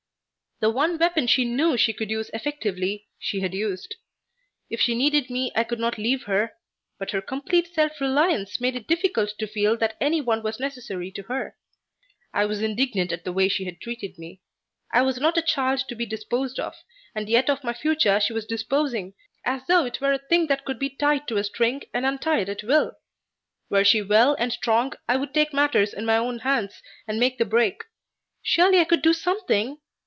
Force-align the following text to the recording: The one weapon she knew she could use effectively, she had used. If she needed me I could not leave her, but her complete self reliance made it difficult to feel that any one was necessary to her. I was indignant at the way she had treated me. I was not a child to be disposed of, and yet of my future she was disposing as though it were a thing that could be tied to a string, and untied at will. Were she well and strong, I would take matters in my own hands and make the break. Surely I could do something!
The 0.63 0.69
one 0.69 0.99
weapon 0.99 1.25
she 1.25 1.43
knew 1.43 1.75
she 1.75 1.91
could 1.91 2.11
use 2.11 2.29
effectively, 2.35 3.07
she 3.17 3.39
had 3.39 3.51
used. 3.55 3.95
If 4.69 4.79
she 4.79 4.93
needed 4.93 5.27
me 5.27 5.51
I 5.55 5.63
could 5.63 5.79
not 5.79 5.97
leave 5.97 6.25
her, 6.25 6.53
but 6.99 7.09
her 7.09 7.19
complete 7.19 7.65
self 7.73 7.99
reliance 7.99 8.61
made 8.61 8.75
it 8.75 8.85
difficult 8.85 9.33
to 9.39 9.47
feel 9.47 9.75
that 9.77 9.97
any 9.99 10.21
one 10.21 10.43
was 10.43 10.59
necessary 10.59 11.09
to 11.13 11.23
her. 11.23 11.57
I 12.31 12.45
was 12.45 12.61
indignant 12.61 13.11
at 13.11 13.23
the 13.23 13.33
way 13.33 13.49
she 13.49 13.65
had 13.65 13.81
treated 13.81 14.19
me. 14.19 14.43
I 14.93 15.01
was 15.01 15.19
not 15.19 15.35
a 15.35 15.41
child 15.41 15.79
to 15.89 15.95
be 15.95 16.05
disposed 16.05 16.59
of, 16.59 16.75
and 17.15 17.27
yet 17.27 17.49
of 17.49 17.63
my 17.63 17.73
future 17.73 18.19
she 18.19 18.31
was 18.31 18.45
disposing 18.45 19.15
as 19.43 19.65
though 19.65 19.83
it 19.85 19.99
were 19.99 20.13
a 20.13 20.19
thing 20.19 20.45
that 20.45 20.63
could 20.63 20.77
be 20.77 20.91
tied 20.91 21.27
to 21.29 21.37
a 21.37 21.43
string, 21.43 21.81
and 21.91 22.05
untied 22.05 22.49
at 22.49 22.61
will. 22.61 22.91
Were 23.71 23.83
she 23.83 24.03
well 24.03 24.35
and 24.37 24.53
strong, 24.53 24.93
I 25.09 25.17
would 25.17 25.33
take 25.33 25.53
matters 25.55 25.91
in 25.91 26.05
my 26.05 26.17
own 26.17 26.37
hands 26.37 26.83
and 27.07 27.19
make 27.19 27.39
the 27.39 27.45
break. 27.45 27.83
Surely 28.43 28.77
I 28.77 28.83
could 28.85 29.01
do 29.01 29.13
something! 29.13 29.79